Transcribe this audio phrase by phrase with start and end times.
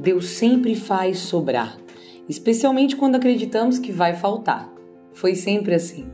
[0.00, 1.76] Deus sempre faz sobrar,
[2.26, 4.72] especialmente quando acreditamos que vai faltar.
[5.12, 6.06] Foi sempre assim.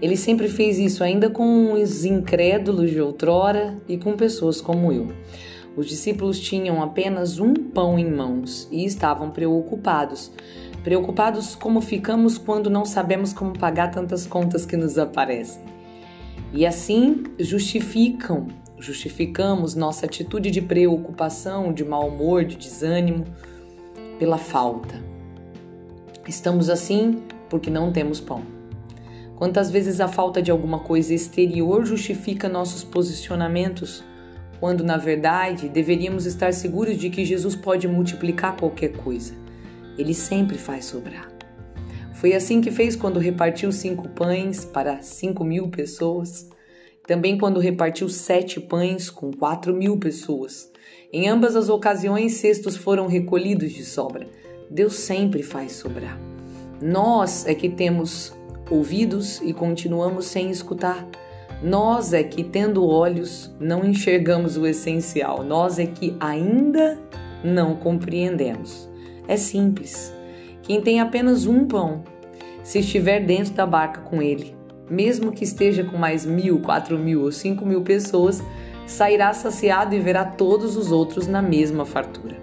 [0.00, 5.08] Ele sempre fez isso, ainda com os incrédulos de outrora e com pessoas como eu.
[5.76, 10.30] Os discípulos tinham apenas um pão em mãos e estavam preocupados.
[10.84, 15.62] Preocupados como ficamos quando não sabemos como pagar tantas contas que nos aparecem.
[16.52, 18.46] E assim justificam,
[18.78, 23.24] justificamos nossa atitude de preocupação, de mau humor, de desânimo
[24.18, 25.02] pela falta.
[26.26, 28.42] Estamos assim porque não temos pão.
[29.36, 34.02] Quantas vezes a falta de alguma coisa exterior justifica nossos posicionamentos,
[34.58, 39.34] quando na verdade deveríamos estar seguros de que Jesus pode multiplicar qualquer coisa.
[39.98, 41.30] Ele sempre faz sobrar.
[42.14, 46.48] Foi assim que fez quando repartiu cinco pães para cinco mil pessoas.
[47.06, 50.70] Também quando repartiu sete pães com quatro mil pessoas.
[51.12, 54.26] Em ambas as ocasiões, cestos foram recolhidos de sobra.
[54.68, 56.18] Deus sempre faz sobrar.
[56.82, 58.34] Nós é que temos
[58.68, 61.06] ouvidos e continuamos sem escutar.
[61.62, 66.98] Nós é que, tendo olhos, não enxergamos o essencial, nós é que ainda
[67.42, 68.88] não compreendemos.
[69.26, 70.12] É simples.
[70.62, 72.04] Quem tem apenas um pão,
[72.62, 74.54] se estiver dentro da barca com ele,
[74.88, 78.42] mesmo que esteja com mais mil, quatro mil ou cinco mil pessoas,
[78.86, 82.36] sairá saciado e verá todos os outros na mesma fartura.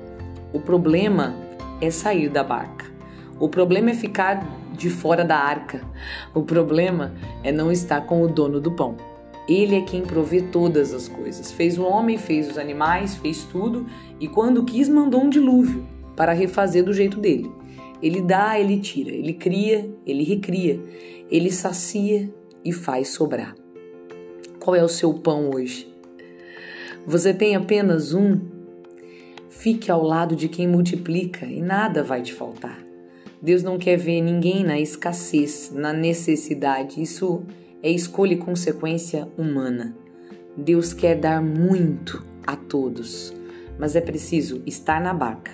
[0.51, 1.35] O problema
[1.81, 2.85] é sair da barca.
[3.39, 5.81] O problema é ficar de fora da arca.
[6.33, 7.13] O problema
[7.43, 8.95] é não estar com o dono do pão.
[9.47, 11.51] Ele é quem provê todas as coisas.
[11.51, 13.85] Fez o homem, fez os animais, fez tudo
[14.19, 15.85] e quando quis mandou um dilúvio
[16.15, 17.51] para refazer do jeito dele.
[18.03, 20.77] Ele dá, ele tira, ele cria, ele recria,
[21.31, 22.29] ele sacia
[22.63, 23.55] e faz sobrar.
[24.59, 25.87] Qual é o seu pão hoje?
[27.07, 28.41] Você tem apenas um?
[29.47, 32.77] Fique ao lado de quem multiplica e nada vai te faltar.
[33.41, 37.01] Deus não quer ver ninguém na escassez, na necessidade.
[37.01, 37.43] Isso
[37.81, 39.95] é escolha e consequência humana.
[40.57, 43.33] Deus quer dar muito a todos,
[43.79, 45.51] mas é preciso estar na barca,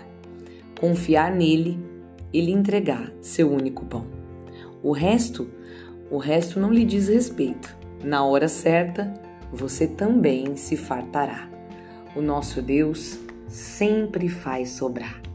[0.79, 1.78] confiar nele
[2.34, 4.06] e lhe entregar seu único pão.
[4.81, 5.47] O resto,
[6.09, 7.75] o resto não lhe diz respeito.
[8.03, 9.13] Na hora certa,
[9.51, 11.50] você também se fartará.
[12.16, 15.28] O nosso Deus sempre faz sobrar.